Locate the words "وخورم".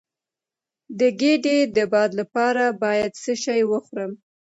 3.71-4.11